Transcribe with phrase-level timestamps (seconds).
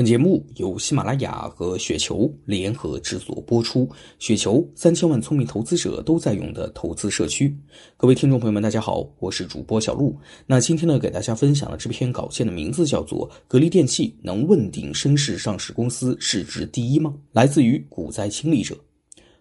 [0.00, 3.86] 本节目由喜马拉雅和雪球联合制作播出。
[4.18, 7.54] 雪球三千万聪明投资者都在用的投资社区。
[7.98, 10.16] 各位听众朋友们，大家好，我是主播小璐。
[10.46, 18.74] 那今天呢，给大家分享的这篇稿件的名字叫做《格力电器能问鼎深市上市公司市值第一吗？》来自于股灾亲历者。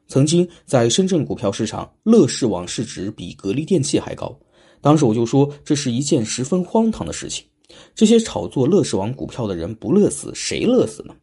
[0.09, 4.37] 曾经在深圳股票市场，乐视网市值比格力电器还高。
[4.81, 7.45] 当时我就说，这是一件十分荒唐的事情。
[7.95, 11.15] 这些炒作乐视网股票的人不乐死，谁乐死呢？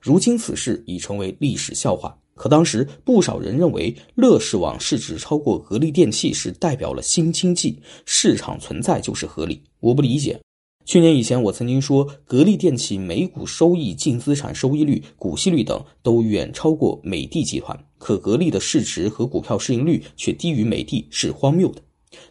[0.00, 2.16] 如今此事已成为历史笑话。
[2.34, 9.62] 可当时不少人认为，乐视网市值超过格力电器是代表了新经济，市场存在就是合理。
[9.78, 10.40] 我不理解。
[10.84, 21.80] 去年以前，我曾经说，格力电器每股收益、净资产收益率、股息率等都远超过美的集团，可格力的市值和股票市盈率却低于美的，是荒谬的。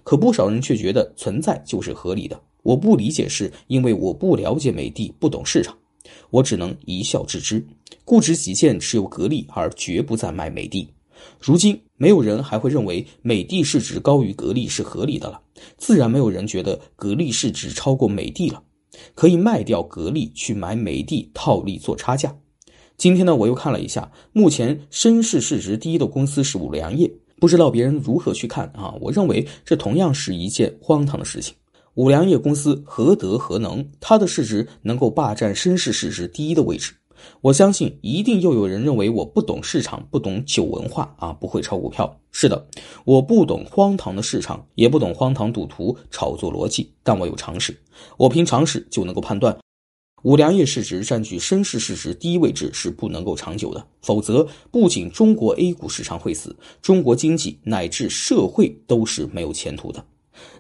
[0.04, 2.40] 可不少人却觉得存在就是合理的。
[2.64, 5.78] 我不理解，是因为我不了解美的，不懂市场，
[6.32, 7.66] 我只能一笑置之。
[8.06, 10.90] 固执己见，持有格力，而绝不再买美的。
[11.40, 15.40] 如今，没有人还会认为美的市值高于格力是合理的了，
[15.78, 18.62] 自然没有人觉得格力市值超过美的了，
[19.14, 22.36] 可以卖掉格力去买美的，套利做差价。
[22.98, 28.94] 今天呢，我又看了一下，目前深市市值第一的公司是五粮液，不知道别人如何去看啊？
[29.00, 31.56] 我认为这同样是一件荒唐的事情。
[31.96, 33.88] 五粮液公司何德何能？
[34.00, 36.96] 它的市值能够霸占深市市值第一的位置？
[37.42, 42.20] 我相信一定又有人认为我不懂市场，不懂酒文化啊，不会炒股票。
[42.32, 42.68] 是的，
[43.06, 47.80] 我不懂荒唐的市场，也不懂荒唐赌徒炒作逻辑，但我有常识，
[48.18, 49.56] 我凭常识就能够判断，
[50.24, 60.04] 五粮液市值占据深市市值第一位置是不能够长久的，否则不仅中国 A 股市场会死，中国经济乃至社会都是没有前途的。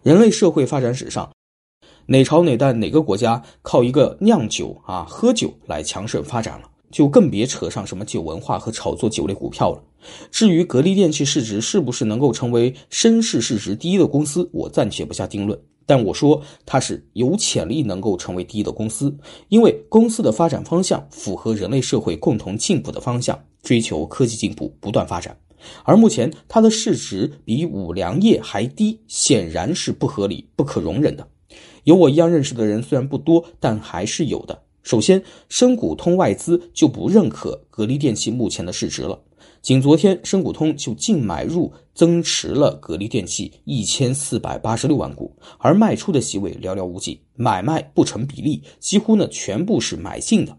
[0.01, 1.31] 人类社会发展史上，
[2.05, 6.69] 哪朝哪代哪个国家靠一个酿酒啊喝酒来强盛发展了？
[6.91, 9.83] 就更别扯上什么酒文化和炒作酒类股票了。
[10.29, 15.59] 至于格力电器市值是不是能够成为深市市值第一的公司，我暂且不下定论。
[15.85, 19.17] 但我说它是有潜力能够成为第一的公司，
[19.49, 25.35] 因为公司的发展方向符合人类社会共同进步的方向，追求科技进步，不断发展。
[25.83, 31.27] 而目前它的市值比五粮液还低，显然是不合理、不可容忍的。
[31.83, 34.63] 有我一样认识的人虽然不多，但还是有的。
[34.83, 39.17] 首先，深股通外资就不认可格力电器目前的市值了。
[39.61, 50.57] 仅昨天，深股通就净买入增持了格力电器一千四百八十六万股，而卖出的席位寥寥无几，买卖不成比例，几乎呢全部是买进的。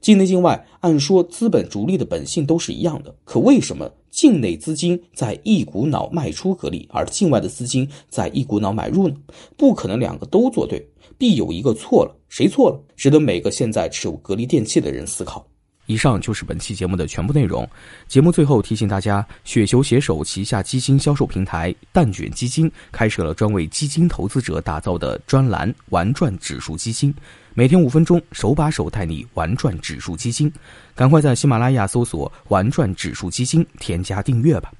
[0.00, 9.14] 境内境外，按说资本逐利的本性都是一样的，可为什么境内资金在一股脑卖出格力，而境外的资金在一股脑买入呢？
[9.56, 10.86] 不可能两个都做对，
[11.16, 12.80] 必有一个错了，谁错了？
[12.96, 15.46] 值得每个现在持有格力电器的人思考。
[15.88, 17.68] 以上就是本期节目的全部内容。
[18.06, 27.12] 节目最后提醒大家，雪球携手旗下基金销售平台蛋卷基金开设了专为基金投资者打造的专栏“玩转指数基金”，
[27.54, 30.52] 每天五分钟，手把手带你玩转指数基金。
[30.94, 34.70] 赶快在喜马拉雅搜索“玩转指数基金”，添加订阅吧。